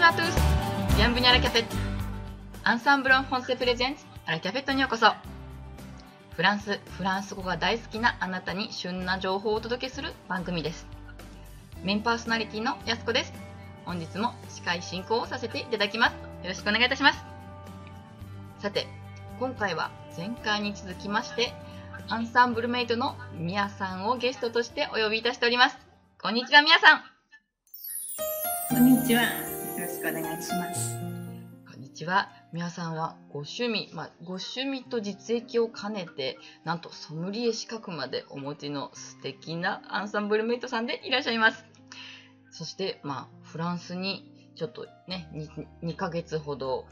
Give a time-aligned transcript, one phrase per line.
[0.00, 0.96] Bonjour à tous!
[0.96, 1.66] Bienvenue à la cafette!
[2.64, 5.12] アンサンブロン・フォンセプレゼンツアラキャフェットにようこそ
[6.30, 10.86] フランス、フランス語が大好きなあなたに旬な情報をお届けする番組です。
[11.82, 13.34] メインパーソナリティのやすこです。
[13.84, 16.12] 本日も司会進行をさせていただきます。
[16.14, 17.22] よろしくお願いいたします。
[18.60, 18.86] さて、
[19.38, 21.52] 今回は前回に続きまして、
[22.08, 25.76] アンサンブルメイトのみやさんをゲストとしてお呼びいたしております。
[26.22, 27.02] こんにちは、みやさん。
[28.70, 29.49] こんにちは。
[29.80, 30.98] よろしくお願いします。
[31.66, 32.28] こんにちは。
[32.52, 41.64] みやさんはご趣味、まあ、ご趣味と実益を兼ねて、なんとソムリエ資格までお持ちの素敵なアンサンブルメイトさんでいらっしゃいます。
[42.50, 45.30] そして、まあ、フランスにちょっとね、
[45.82, 46.84] 2, 2ヶ月ほど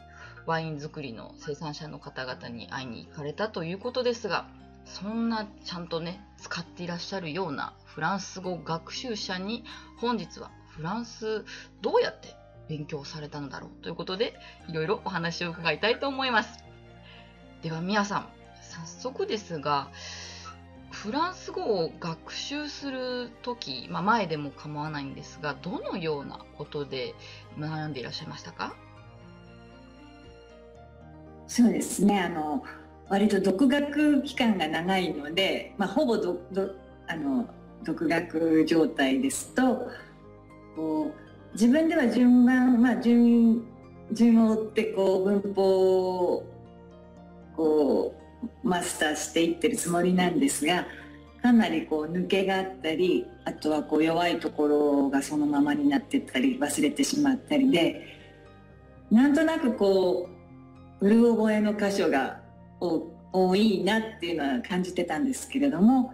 [0.46, 4.48] ワイン作りの生産者の方々に会いに行かれたということですが、
[4.86, 9.64] そんなちゃんとね、使っていらっしゃるようなフランス語学習者に
[9.98, 11.44] 本日はフランス
[11.82, 12.37] どうやって
[12.68, 14.34] 勉強されたのだろうということで、
[14.68, 16.64] いろいろお話を伺いたいと思います。
[17.62, 18.28] では、みやさん、
[18.62, 19.90] 早速ですが、
[20.90, 27.14] フランス語を学習するとき、まあ、前でも構わないんですが、どのようなことで
[27.58, 28.74] 学んでいらっしゃいましたか？
[31.46, 32.20] そうですね。
[32.20, 32.64] あの
[33.08, 36.74] 割と独学期間が長いので、まあ、ほぼどど
[37.06, 37.48] あの
[37.84, 39.88] 独学状態ですと
[40.76, 43.64] こう自分では順番、まあ、順
[44.12, 46.44] 順を追ってこう文法を
[47.56, 48.14] こ
[48.64, 50.86] うマスターしていってるつもりなんですが
[51.42, 58.06] かなりこう抜けがあったりあとはこう弱いところがそのままになってったり忘れてしまったりで
[59.10, 60.28] なんとなくこ
[61.00, 62.40] ううる覚えの箇所が
[63.32, 66.12] 多いなっていうのは感じてたんですけれども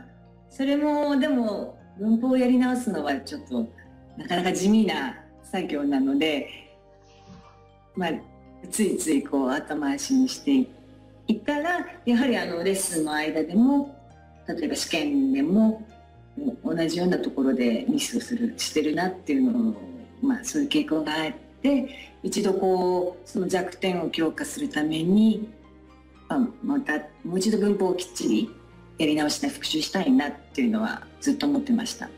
[0.50, 3.66] それもでも文法をやり直すのはちょっと
[4.16, 5.23] なかなか地味な
[5.54, 6.48] 作業なので、
[7.94, 8.10] まあ、
[8.72, 10.68] ついついこう後回しにして
[11.28, 13.96] いったらやはりあのレッスンの間でも
[14.48, 15.86] 例えば試験でも
[16.64, 19.74] 同じようなところでミスをするしてるなっていうのを、
[20.20, 25.48] まあ、そういう傾向があって一度こうその弱点を強化するために、
[26.28, 28.50] まあ、またもう一度文法をきっちり
[28.98, 32.10] やり直して復習したいなっていうのはずっと思ってました。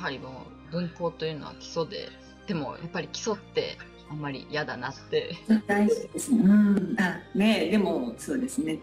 [0.00, 2.08] やはりもう文法というのは基礎で
[2.46, 3.76] でもやっぱり基礎って
[4.10, 5.36] あんまり嫌だなって。
[5.66, 6.42] 大事ですね。
[6.42, 8.78] うん、あねでもそうですね。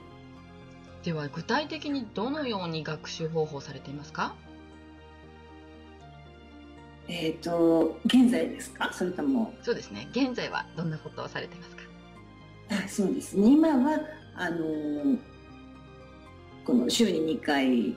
[1.03, 4.35] では具体的にどのように学習方法されていますか？
[7.07, 8.93] えっ、ー、と現在ですか？
[8.93, 9.55] それとも。
[9.63, 10.07] そうですね。
[10.11, 11.81] 現在はどんなことをされていますか？
[12.85, 13.49] あそうですね。
[13.49, 13.99] 今は
[14.35, 15.17] あの
[16.63, 17.95] この週に2回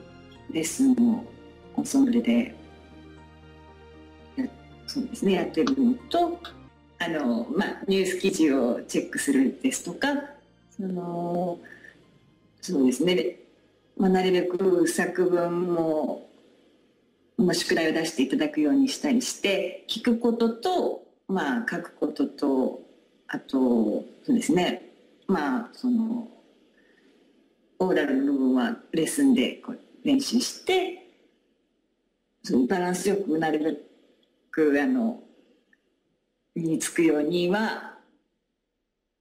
[0.51, 1.23] レッスンを
[1.75, 2.55] コンソンブレで
[4.91, 5.31] そうですね。
[5.31, 6.37] やってるのと
[6.99, 10.07] あの、まあ、ニュース記事をチェックするですとか
[10.69, 11.57] その
[12.59, 13.37] そうですね、
[13.95, 16.27] まあ、なるべく作文も
[17.37, 22.81] も宿題を出していただくようにしたりして聞くことと、まあ、書くことと
[23.29, 24.89] あとそうですね。
[25.25, 26.27] まあその
[27.79, 31.07] オーラルの部分はレッスンでこう練習して
[32.43, 33.90] そのバランスよくなるべ
[34.51, 35.23] くあの
[36.55, 37.97] 身につくようには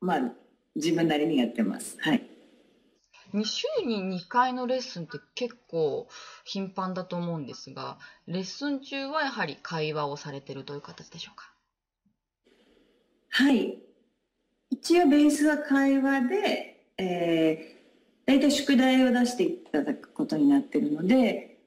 [0.01, 0.21] まあ
[0.75, 1.97] 自分なりにやってます。
[2.01, 2.27] はい
[3.45, 6.09] 週に2回のレッスンって結構
[6.45, 11.53] 頻繁だと思うんですが、レッスン中はやはり会話をされてるという形でしょうか？
[13.31, 13.79] はい。
[14.71, 21.59] 一応ベースは会話で、えー、大体宿題を出していただくことになってるので、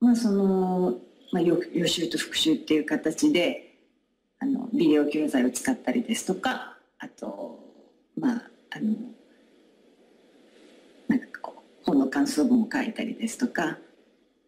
[0.00, 0.98] まあその、
[1.32, 3.74] まあ、予習と復習っていう形で、
[4.38, 7.58] あの、ビデオ教材を使ったりですとか、あと、
[8.16, 8.94] まあ、あの
[11.08, 13.78] なんかこう、本の感想文を書いたりですとか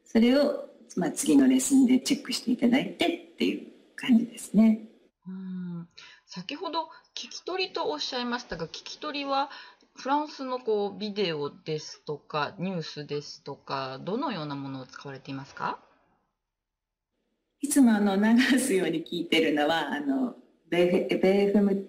[0.05, 3.67] それを、まあ、次のレッスンでチェックしていただいてっていう
[3.97, 4.81] 感じですね。
[5.27, 5.89] うん
[6.27, 9.51] 先ほど聞き取りとおっしゃいましたが聞き取りは
[9.97, 15.79] フランスのこうビデオですとかニュースですとかどのようなものを使われていますか？
[17.65, 20.35] いつもあの流すように聞いてるのはあの
[20.69, 21.87] ベーフム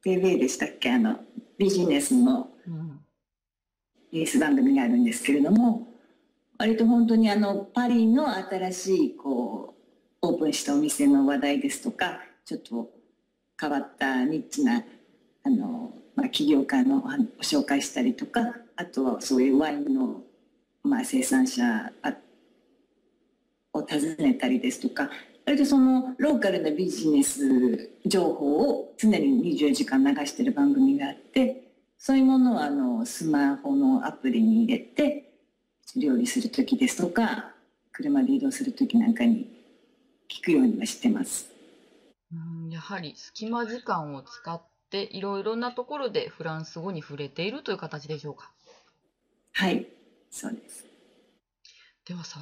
[0.00, 0.92] TV でしたっけ？
[0.92, 1.16] あの
[1.58, 3.00] ビジネスの、うん。
[4.12, 5.88] ニュース番組があるんですけれども
[6.56, 9.74] 割と本当にあのパリの新しいこ
[10.22, 12.90] うオープンしたお店の話題ですとかちょっと
[13.60, 14.84] 変わったニッチな
[15.42, 17.08] あの、まあ、起業家のご
[17.42, 20.22] 紹介したりとかあとはそういうワインの、
[20.84, 21.92] まあ、生産者
[23.80, 25.10] を訪ねたりですとか
[25.46, 31.64] 割とそのローカルなビジネス情報を常に24時間流してる番組があって
[31.98, 35.32] そういうものをあのスマホのアプリに入れて
[35.96, 37.52] 料理する時ですとか
[37.92, 39.50] 車で移動する時なんかに
[40.28, 41.50] 聞くようにはしてます。
[42.32, 48.52] うんやはり隙間時間を使っていろいろなところでフランス語に触れているという形でしょうか？
[49.52, 49.86] はい、
[50.30, 50.86] そうです。
[52.06, 52.38] ではさ、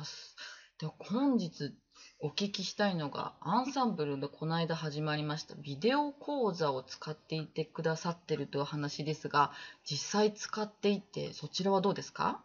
[0.81, 1.75] で本日
[2.21, 9.51] お聞きしたいのが、アンサンブルでこの間始まりましたビデオ講座を使っていてくださってるという話ですが、
[9.85, 12.41] 実際使っていて、そちらはどうですか？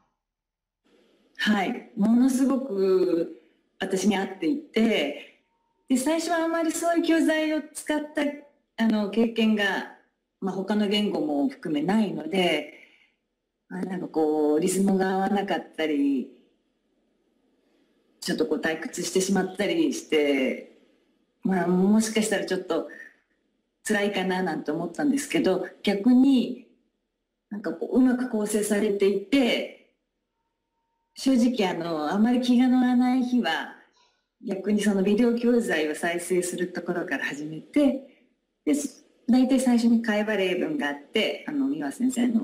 [1.37, 3.39] はい、ものすごく
[3.79, 5.39] 私に合っていて、
[5.87, 9.91] で最初はあまりそういう教材を使ったあの経験が、
[10.41, 12.73] まあ、他の言語も含めないので、
[13.69, 16.31] あなんかこうリズムが合わなかったり
[18.23, 20.71] ちょっとこう退屈してしまったりして、
[21.43, 22.87] まあ、もしかしたらちょっと
[23.85, 26.67] 辛いかななんて思ったんですけど逆に
[27.49, 29.91] なんかこううまく構成されていて
[31.15, 33.75] 正直あのあまり気が乗らない日は
[34.45, 38.27] 逆にそのビデオ教材を再生するところから始めて
[38.65, 38.73] で
[39.29, 42.41] 大体最初に会話例文があってあの三輪先生の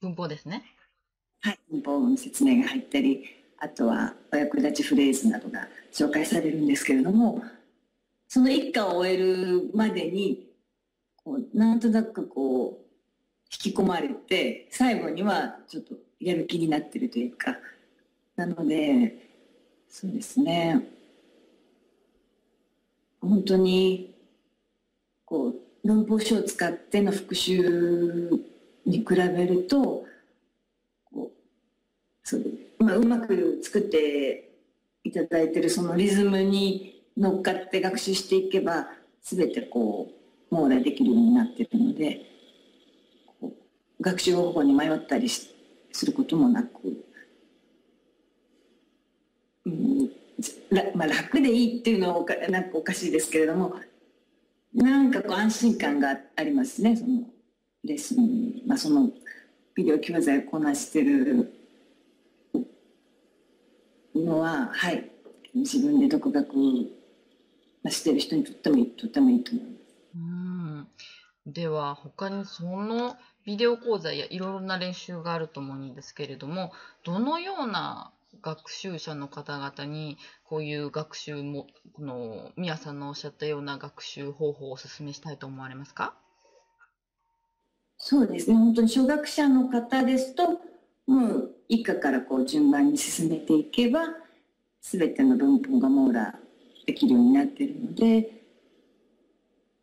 [0.00, 0.64] 文法ですね。
[1.40, 7.44] はい、文法の説明が入ったりあとはお役立ちフレーズなどが紹介されるんですけれども
[8.26, 10.48] その一家を終えるまでに
[11.24, 12.82] こうなんとなくこう
[13.52, 17.56] 引き込まれて最後にはちょっとやる気になってるというか
[18.34, 19.14] なので
[19.88, 20.88] そうですね。
[23.20, 24.12] 本当に
[25.24, 25.54] こ
[25.84, 28.28] う文法書を使っての復習
[28.84, 30.04] に比べると
[32.78, 34.52] まあ、うまく作って
[35.04, 38.88] いただいてるそのリズムに乗っかって学習していけば
[39.22, 40.08] 全てこ
[40.50, 42.20] う網羅できるようになってるので
[44.00, 45.48] 学習方法に迷ったりす
[46.06, 46.70] ることもなく、
[49.66, 50.10] うん
[50.94, 53.74] まあ、楽でいいっていうのはおかなんかおかしいですけれども
[54.74, 56.96] なんかこう安心感がありますね。
[56.96, 57.24] その
[57.84, 59.10] レッスン、まあ、その
[59.74, 61.52] ビデオ教材をこなしてる
[64.22, 65.10] のは、はい、
[65.54, 66.50] 自分で独学
[67.88, 69.96] してる人にとってもいいとってもいいと思います。
[70.14, 70.88] うん。
[71.46, 76.72] では他にそのビデオ講座やいろいろな練習があると思うんですけれども
[77.04, 86.14] どのような学習者の方々にこういう学習もこのみやさんのおっしゃったような学習方法をお勧めしたいと思われますか？
[87.98, 88.56] そうですね。
[88.56, 90.60] 本当に初学者の方ですと
[91.06, 94.00] もう以下からこう順番に進めていけば
[94.80, 96.34] 全ての文法が網羅
[96.86, 98.42] できるようになってるので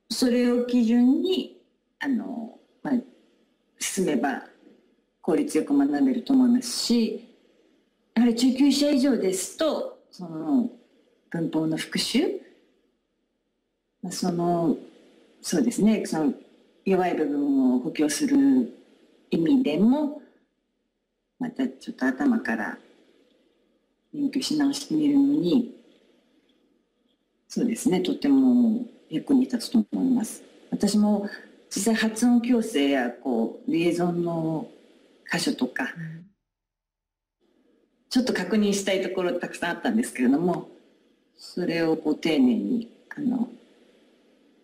[0.09, 1.61] それを基準に
[1.99, 2.93] あの、まあ、
[3.79, 4.43] 進めば
[5.21, 7.27] 効率よく学べると思いますし
[8.15, 10.69] やはり中級者以上ですとその
[11.29, 12.19] 文法の復習
[14.09, 14.77] その
[15.41, 16.33] そうですねその
[16.85, 18.73] 弱い部分を補強する
[19.29, 20.21] 意味でも
[21.39, 22.77] またちょっと頭から
[24.13, 25.75] 勉強し直してみるのに
[27.47, 30.43] そうですねとても役に立つと思います。
[30.69, 31.27] 私も
[31.75, 34.67] 実際発音矯正やこうリエゾンの
[35.31, 35.87] 箇所とか、
[38.09, 40.69] ちょっと確認したいところたくさんあったんですけれども
[41.37, 43.49] それをこう丁寧にあの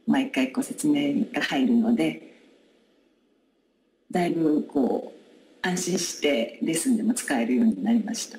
[0.08, 2.34] 毎回こう説明が入るので
[4.10, 5.25] だいぶこう
[5.65, 8.38] 安心してレッスンでも使えるようになりました。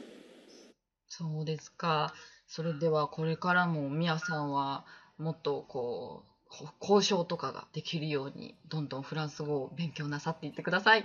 [1.09, 2.15] そうですか。
[2.47, 4.85] それではこれからもみやさんは
[5.19, 11.03] もっとこう交渉とかができるようにどんどんフランス語を勉強なさっていってください。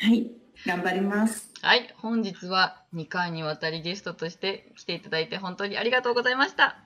[0.00, 0.30] はい、
[0.64, 1.50] 頑張ります。
[1.60, 6.78] はい、本日は2回にわたりゲストとして来ていただいて本当にありがとうございました。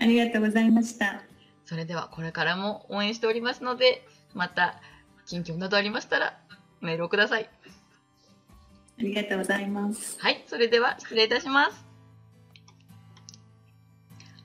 [0.00, 1.22] ありがとうございました。
[1.66, 4.80] それではこれからも応援しておりますので、また
[5.26, 6.38] 近況などありましたら
[6.82, 7.48] メールをください。
[8.98, 10.18] ありがとうございます。
[10.20, 11.84] はい、それでは失礼いたします。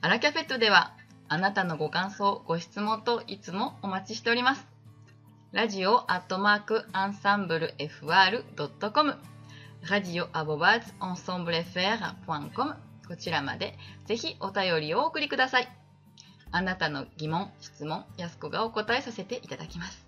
[0.00, 0.94] アラキャフェットでは、
[1.28, 4.66] あなたのご感想、ご質問といつもお待ちしております。
[5.52, 9.16] ラジオアットマークアンサンブル FR.com
[9.88, 12.74] ラジオアボバーズアンサンブル FR.com
[13.08, 15.68] こちらまでぜひお便りをお送りください。
[16.50, 20.07] あなたの疑問、質問、やすこがお答えさせていただきます。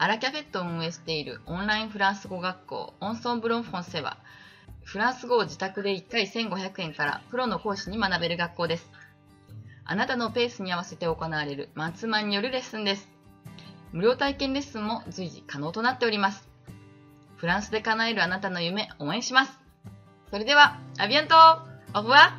[0.00, 4.18] アラキャフェットを運営しているオンラインフランス語学校オンソンブロンフォンセは、
[4.84, 8.88] フランス語を自宅で1回1500円からプロの講師に学べる学校です。
[9.84, 13.08] あなたのペースに合わせて行われるマンツーマンによるレッスンです。
[13.90, 16.48] 無料体験レッスンも随時可能となっております。
[17.36, 19.58] フランスで叶えるあなたの夢応援します。
[20.30, 21.34] それでは、アビアント
[21.98, 22.38] オフは